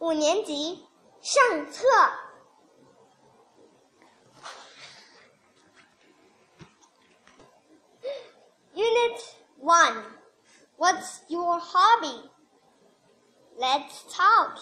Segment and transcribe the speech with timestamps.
[0.00, 0.86] 五年级
[1.20, 1.42] 上
[1.72, 1.84] 册
[8.74, 9.20] ，Unit
[9.60, 10.04] One.
[10.76, 12.30] What's your hobby?
[13.58, 14.60] Let's talk.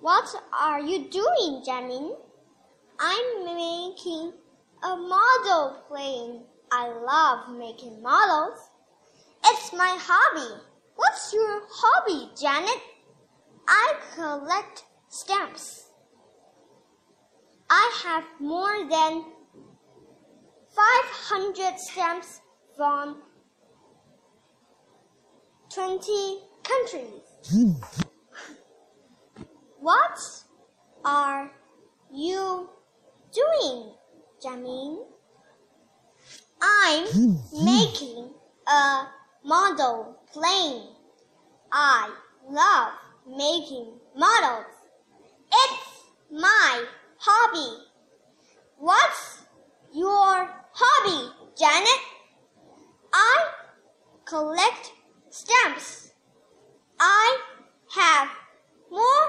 [0.00, 2.16] What are you doing, Jiamin?
[2.98, 4.32] I'm making
[4.82, 6.42] a model plane.
[6.72, 8.58] I love making models.
[9.44, 10.60] It's my hobby.
[10.96, 12.80] What's your hobby, Janet?
[13.68, 15.90] I collect stamps.
[17.68, 19.24] I have more than
[20.74, 22.40] 500 stamps
[22.76, 23.22] from
[25.74, 27.22] 20 countries.
[29.80, 30.18] What
[31.04, 31.50] are
[32.12, 32.70] you
[33.34, 33.92] doing,
[34.42, 35.04] Jiamin?
[36.62, 37.04] I'm
[37.64, 38.30] making
[38.66, 39.06] a
[39.44, 40.82] model plane.
[41.72, 42.10] I
[42.46, 42.92] love
[43.26, 44.66] making models.
[45.50, 46.84] It's my
[47.18, 47.84] hobby.
[48.76, 49.44] What's
[49.94, 52.00] your hobby, Janet?
[53.14, 53.46] I
[54.26, 54.92] collect
[55.30, 56.12] stamps.
[57.00, 57.38] I
[57.94, 58.28] have
[58.90, 59.26] more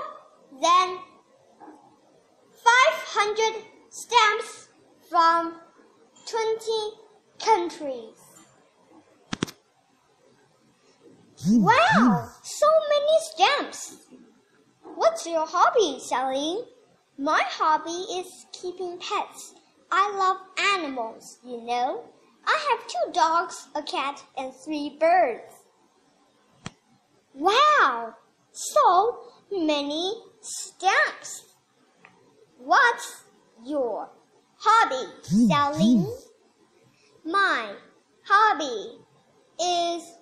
[0.61, 0.97] than
[2.51, 4.67] 500 stamps
[5.09, 5.53] from
[6.25, 6.71] 20
[7.39, 8.26] countries.
[11.47, 12.29] Mm, wow, mm.
[12.43, 13.97] so many stamps.
[14.95, 16.57] What's your hobby, Sally?
[17.17, 19.53] My hobby is keeping pets.
[19.89, 20.37] I love
[20.75, 22.03] animals, you know.
[22.45, 25.53] I have two dogs, a cat, and three birds.
[27.33, 28.15] Wow,
[28.51, 29.19] so
[29.51, 31.45] many stamps.
[32.57, 33.23] What's
[33.65, 34.09] your
[34.57, 36.05] hobby, mm, Sally?
[37.23, 37.73] My
[38.25, 38.99] hobby
[39.61, 40.16] is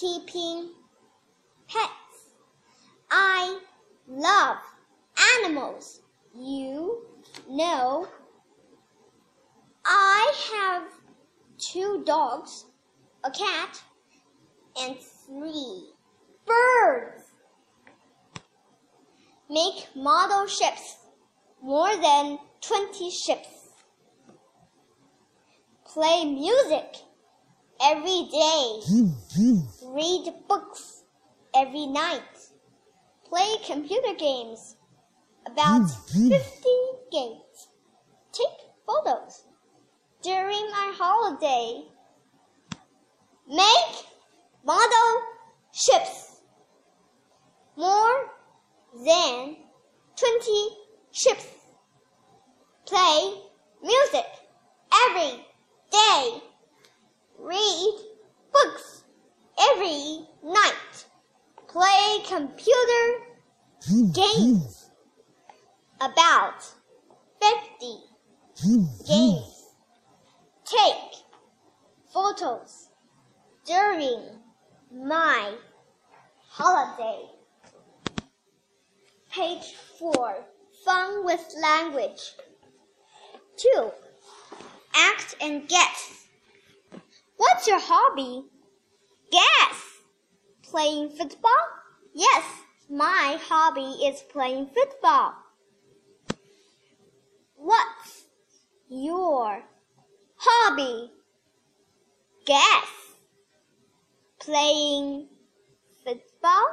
[0.00, 0.70] keeping
[1.68, 2.32] pets.
[3.10, 3.60] I
[4.08, 4.56] love
[5.36, 6.00] animals.
[6.34, 7.02] You
[7.48, 8.08] know,
[9.84, 10.84] I have
[11.58, 12.64] two dogs,
[13.24, 13.82] a cat,
[14.80, 14.96] and
[15.26, 15.90] three
[16.46, 17.24] birds.
[19.50, 20.96] Make model ships,
[21.62, 23.48] more than 20 ships.
[25.84, 27.02] Play music
[27.82, 28.80] every day.
[29.94, 31.02] Read books
[31.54, 32.22] every night.
[33.24, 34.76] Play computer games,
[35.46, 36.38] about 50
[37.12, 37.68] games.
[38.32, 39.44] Take photos
[40.22, 41.84] during my holiday.
[43.48, 44.04] Make
[44.64, 45.22] model
[45.72, 46.42] ships.
[47.76, 48.30] More
[49.04, 49.56] than
[50.16, 50.68] 20
[51.12, 51.46] ships.
[52.86, 53.34] Play
[53.82, 54.26] music
[55.06, 55.46] every
[55.90, 56.42] day.
[57.40, 57.98] Read
[58.52, 59.04] books
[59.72, 61.04] every night.
[61.68, 63.20] Play computer
[64.12, 64.90] games.
[66.00, 66.64] About
[67.40, 69.66] 50 games.
[70.64, 71.24] Take
[72.12, 72.88] photos
[73.66, 74.20] during
[74.92, 75.54] my
[76.48, 77.26] holiday.
[79.32, 80.44] Page 4
[80.84, 82.32] Fun with language.
[83.58, 83.90] 2.
[84.94, 86.19] Act and guess.
[87.40, 88.44] What's your hobby?
[89.32, 89.78] Guess.
[90.62, 91.64] Playing football?
[92.12, 92.44] Yes,
[92.90, 95.32] my hobby is playing football.
[97.56, 98.26] What's
[98.90, 99.62] your
[100.36, 101.10] hobby?
[102.44, 102.90] Guess.
[104.40, 105.28] Playing
[106.04, 106.66] football?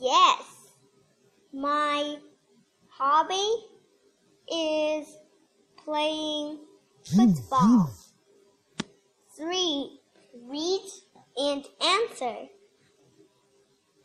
[0.00, 0.42] Yes,
[1.52, 2.16] my
[2.88, 3.68] hobby
[4.52, 5.06] is
[5.84, 6.58] playing
[7.04, 7.88] football.
[9.36, 10.00] Three,
[10.48, 10.88] read
[11.36, 12.46] and answer.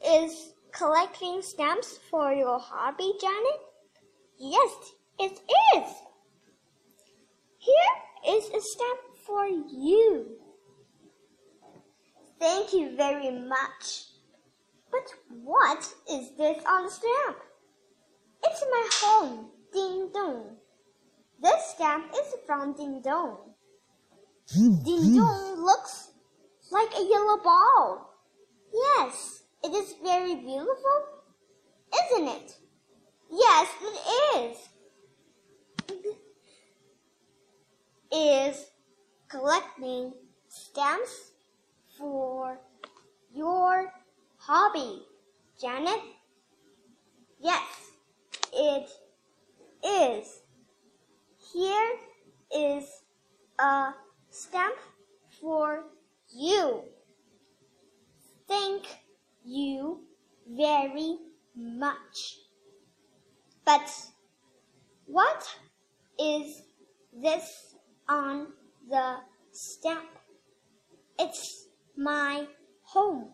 [0.06, 3.62] Is collecting stamps for your hobby, Janet?
[4.38, 4.72] Yes,
[5.20, 5.40] it
[5.76, 5.90] is.
[7.60, 10.38] Here is a stamp for you.
[12.38, 14.08] Thank you very much.
[14.92, 17.38] But what is this on the stamp?
[18.44, 20.58] It's my home, Ding Dong.
[21.42, 23.52] This stamp is from Ding Dong.
[24.54, 26.10] Ding Dong looks
[26.72, 28.14] like a yellow ball.
[28.74, 30.98] Yes, it is very beautiful,
[32.12, 32.58] isn't it?
[33.32, 33.98] Yes, it
[34.42, 36.18] is.
[38.12, 38.66] Is
[39.30, 40.14] collecting
[40.50, 41.32] stamps
[41.98, 42.60] for
[43.34, 43.94] your
[44.38, 45.04] hobby,
[45.62, 46.02] Janet?
[47.40, 47.64] Yes,
[48.52, 48.90] it
[49.86, 50.42] is.
[51.54, 51.98] Here
[52.54, 53.04] is
[53.58, 53.94] a
[54.32, 54.78] stamp
[55.42, 55.84] for
[56.34, 56.84] you.
[58.48, 58.84] Thank
[59.44, 60.00] you
[60.50, 61.18] very
[61.56, 62.38] much.
[63.66, 63.92] But
[65.06, 65.48] what
[66.18, 66.64] is
[67.14, 67.76] this
[68.08, 68.48] on
[68.90, 69.18] the
[69.52, 70.10] stamp?
[71.20, 71.68] It's
[71.98, 72.48] my
[72.84, 73.32] home.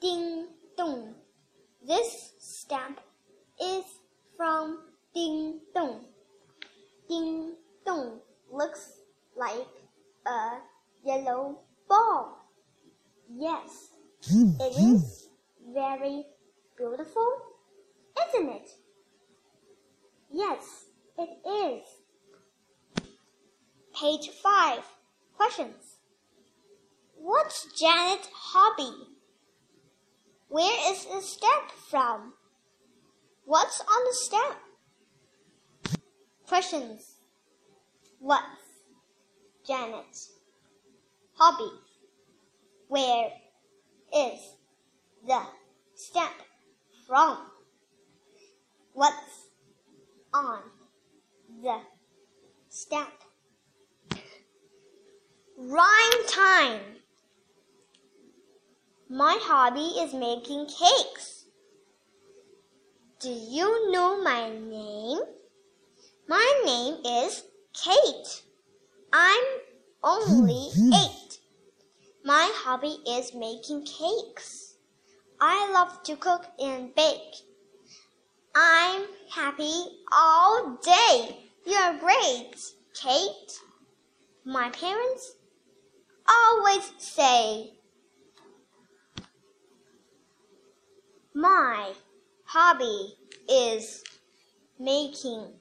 [0.00, 1.14] Ding dong.
[1.86, 3.00] This stamp
[3.60, 3.84] is
[4.36, 4.80] from
[5.14, 6.04] Ding dong.
[7.08, 7.54] Ding
[7.86, 8.20] dong
[8.52, 9.00] looks
[9.36, 9.83] like
[10.26, 10.58] a
[11.04, 12.46] yellow ball.
[13.28, 13.88] Yes,
[14.28, 14.52] hmm.
[14.60, 15.28] it is
[15.72, 16.24] very
[16.76, 17.28] beautiful,
[18.28, 18.70] isn't it?
[20.30, 20.86] Yes,
[21.18, 21.86] it is.
[23.98, 24.84] Page 5.
[25.36, 25.98] Questions.
[27.16, 28.92] What's Janet's hobby?
[30.48, 32.34] Where is the stamp from?
[33.44, 34.56] What's on the stamp?
[36.46, 37.14] Questions.
[38.18, 38.63] What's
[39.66, 40.32] Janet's
[41.34, 41.70] hobby?
[42.88, 43.30] Where
[44.14, 44.40] is
[45.26, 45.40] the
[45.94, 46.34] stamp
[47.06, 47.38] from?
[48.92, 49.48] What's
[50.32, 50.60] on
[51.62, 51.80] the
[52.68, 53.08] stamp?
[55.56, 56.80] Rhyme time.
[59.08, 61.44] My hobby is making cakes.
[63.20, 65.20] Do you know my name?
[66.28, 68.42] My name is Kate.
[69.16, 69.44] I'm
[70.02, 71.38] only eight.
[72.24, 74.74] My hobby is making cakes.
[75.40, 77.36] I love to cook and bake.
[78.56, 81.38] I'm happy all day.
[81.64, 82.56] You're great,
[83.00, 83.60] Kate.
[84.44, 85.36] My parents
[86.28, 87.74] always say,
[91.32, 91.92] My
[92.46, 93.14] hobby
[93.48, 94.02] is
[94.80, 95.52] making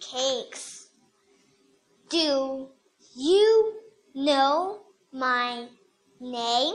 [0.00, 0.88] cakes.
[2.10, 2.68] Do
[3.14, 3.74] you
[4.14, 4.80] know
[5.12, 5.66] my
[6.20, 6.74] name?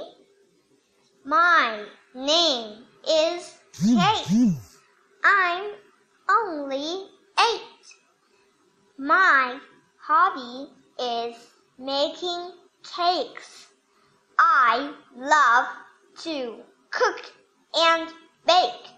[1.23, 4.53] My name is Kate.
[5.23, 5.71] I'm
[6.29, 7.07] only
[7.39, 7.85] eight.
[8.97, 9.59] My
[9.97, 11.35] hobby is
[11.77, 12.51] making
[12.83, 13.67] cakes.
[14.37, 15.67] I love
[16.23, 16.57] to
[16.91, 17.31] cook
[17.75, 18.09] and
[18.45, 18.89] bake.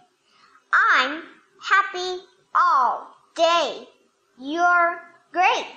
[0.73, 1.23] I'm
[1.61, 2.23] happy
[2.53, 3.87] all day.
[4.39, 5.01] You're
[5.31, 5.75] great,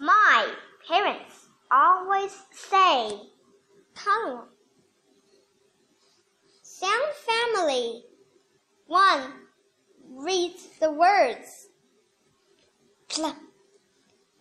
[0.00, 0.54] My
[0.88, 3.20] parents always say,
[3.94, 4.48] Come.
[6.62, 8.04] Sound family.
[8.86, 9.32] One.
[10.08, 11.68] Read the words.
[13.08, 13.36] Pl-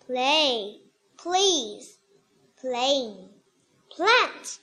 [0.06, 0.78] play,
[1.18, 1.98] please,
[2.60, 3.30] playing,
[3.89, 4.60] plant,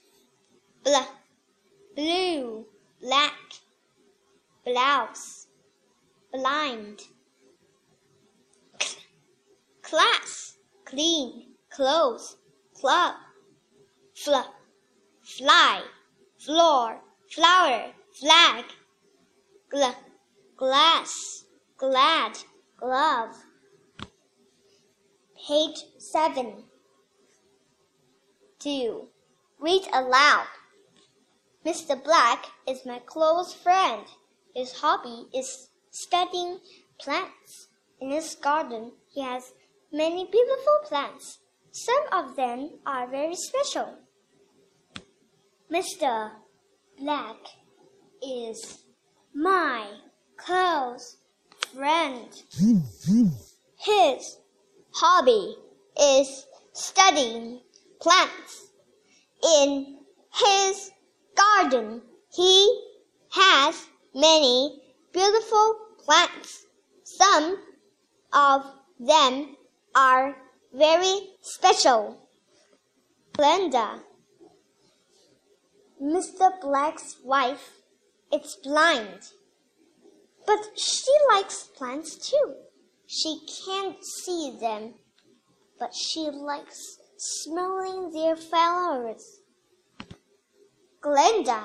[0.84, 0.96] bl,
[1.94, 2.66] blue,
[3.02, 3.34] black,
[4.64, 5.46] blouse,
[6.32, 7.00] blind,
[9.88, 12.36] class, clean, clothes,
[12.78, 13.14] club,
[14.14, 14.34] fl,
[15.22, 15.82] fly,
[16.38, 17.00] floor,
[17.30, 18.64] flower, flag,
[19.72, 19.94] gl,
[20.58, 21.44] glass,
[21.78, 22.36] glad,
[22.76, 23.34] glove.
[25.46, 26.64] Page 7.
[28.58, 29.08] 2.
[29.58, 30.48] Read aloud.
[31.64, 32.02] Mr.
[32.02, 34.04] Black is my close friend.
[34.54, 36.58] His hobby is studying
[37.00, 37.68] plants.
[38.00, 39.54] In his garden, he has
[39.92, 41.38] many beautiful plants.
[41.72, 43.94] Some of them are very special.
[45.70, 46.30] Mr.
[46.98, 47.36] Black
[48.22, 48.84] is
[49.34, 49.86] my
[50.36, 51.18] close
[51.74, 52.28] friend.
[53.78, 54.38] His
[54.92, 55.56] hobby
[56.00, 57.60] is studying
[58.00, 58.72] plants.
[59.56, 59.98] In
[60.34, 60.90] his
[61.36, 62.82] garden, he
[63.30, 64.82] has many
[65.12, 66.66] beautiful plants.
[67.04, 67.58] Some
[68.32, 68.64] of
[68.98, 69.56] them
[69.94, 70.36] are
[70.72, 72.28] very special.
[73.32, 74.00] Glenda,
[76.02, 76.60] Mr.
[76.60, 77.72] Black's wife,
[78.32, 79.32] is blind,
[80.46, 82.54] but she likes plants too.
[83.06, 84.94] She can't see them,
[85.78, 89.40] but she likes smelling their flowers.
[91.00, 91.62] Glenda,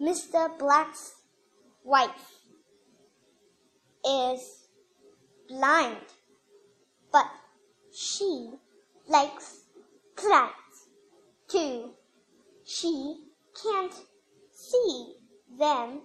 [0.00, 0.58] Mr.
[0.58, 1.14] Black's
[1.84, 2.40] wife,
[4.04, 4.68] is
[5.48, 6.00] blind,
[7.12, 7.26] but
[7.92, 8.50] she
[9.08, 9.64] likes
[10.16, 10.88] plants
[11.48, 11.90] too.
[12.64, 13.16] She
[13.62, 13.92] can't
[14.52, 15.14] see
[15.58, 16.00] them,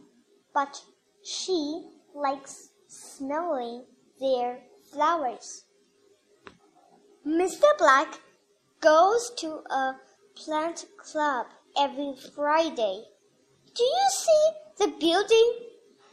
[0.53, 0.81] but
[1.23, 1.83] she
[2.13, 3.85] likes smelling
[4.19, 4.59] their
[4.91, 5.63] flowers.
[7.25, 7.77] Mr.
[7.77, 8.19] Black
[8.81, 9.95] goes to a
[10.35, 11.47] plant club
[11.79, 13.03] every Friday.
[13.75, 14.49] Do you see
[14.79, 15.53] the building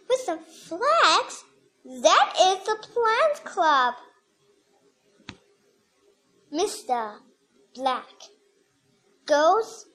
[0.09, 1.45] with the flags?
[1.85, 3.95] That is the plant club.
[6.53, 7.19] Mr.
[7.75, 8.05] Black
[9.27, 9.87] goes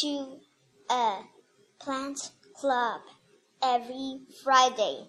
[0.00, 0.38] to
[0.90, 1.18] a
[1.80, 3.00] Plant Club
[3.62, 5.08] every Friday.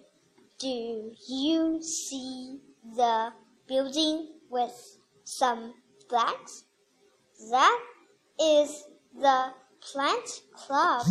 [0.58, 2.58] Do you see
[2.96, 3.32] the
[3.66, 5.74] building with some
[6.08, 6.64] flags?
[7.50, 7.80] That
[8.40, 11.06] is the Plant Club.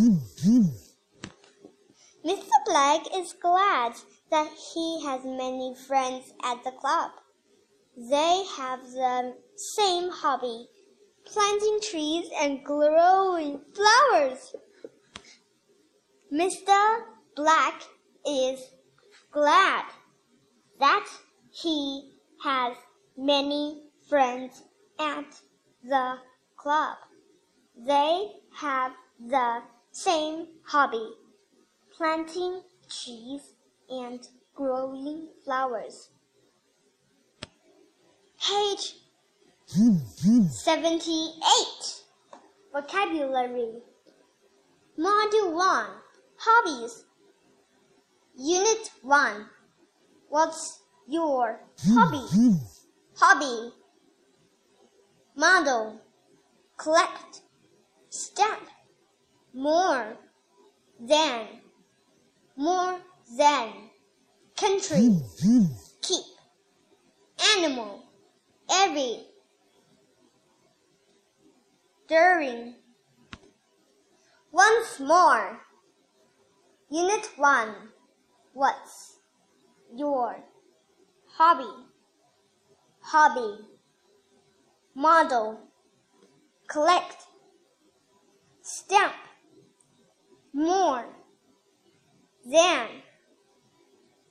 [2.25, 2.51] Mr.
[2.65, 3.93] Black is glad
[4.29, 7.11] that he has many friends at the club.
[7.97, 10.67] They have the same hobby,
[11.25, 14.55] planting trees and growing flowers.
[16.31, 17.01] Mr.
[17.35, 17.81] Black
[18.25, 18.71] is
[19.31, 19.85] glad
[20.79, 21.07] that
[21.51, 22.75] he has
[23.17, 24.63] many friends
[24.99, 25.41] at
[25.83, 26.17] the
[26.55, 26.97] club.
[27.75, 31.15] They have the same hobby,
[31.95, 33.55] planting trees
[33.89, 36.09] and growing flowers.
[38.39, 38.95] Page
[39.65, 42.03] 78
[42.73, 43.81] Vocabulary.
[44.97, 45.85] Module 1
[46.37, 47.03] Hobbies.
[48.37, 49.45] Unit 1
[50.29, 52.55] What's your hobby?
[53.17, 53.73] Hobby.
[55.35, 55.99] Model.
[56.77, 57.41] Collect.
[58.09, 58.67] Stamp.
[59.53, 60.15] More
[60.99, 61.47] than.
[62.55, 62.99] More
[63.37, 63.73] than.
[64.55, 65.17] Country.
[66.01, 66.25] Keep.
[67.57, 68.03] Animal
[68.71, 69.25] Every
[72.07, 72.75] During
[74.51, 75.61] Once more.
[76.91, 77.75] Unit 1
[78.53, 79.17] What's
[79.95, 80.35] your
[81.35, 81.87] hobby?
[83.01, 83.65] Hobby.
[84.93, 85.59] Model.
[86.67, 87.23] Collect.
[88.61, 89.13] Stamp.
[90.53, 91.05] More
[92.45, 92.87] Than.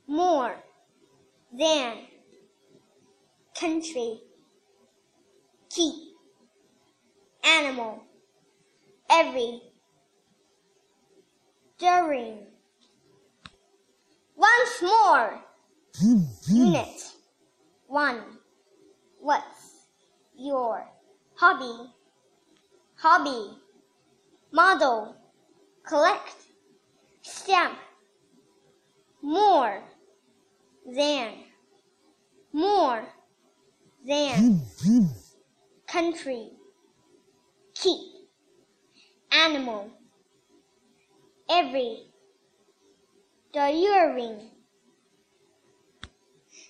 [0.06, 0.54] More
[1.52, 1.98] Than.
[3.58, 4.20] Country
[5.70, 5.94] Keep
[7.44, 8.02] Animal
[9.10, 9.62] Every
[11.78, 12.46] During
[14.36, 15.40] once more.
[16.48, 17.12] Unit
[17.86, 18.20] 1.
[19.20, 19.86] What's
[20.36, 20.86] your
[21.34, 21.90] hobby?
[22.96, 23.58] Hobby.
[24.52, 25.16] Model.
[25.86, 26.34] Collect.
[27.22, 27.78] Stamp.
[29.22, 29.82] More
[30.86, 31.32] than.
[32.52, 33.04] More
[34.06, 34.62] than.
[35.90, 36.50] Country.
[37.74, 38.00] Keep.
[39.32, 39.90] Animal.
[41.50, 42.08] Every
[43.52, 44.50] the earring.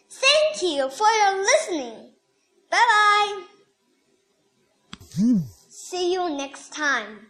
[0.08, 2.10] Thank you for your listening.
[2.70, 3.42] Bye bye.
[5.16, 5.38] Hmm.
[5.68, 7.26] See you next time.